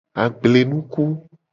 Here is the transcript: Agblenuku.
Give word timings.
Agblenuku. 0.23 1.03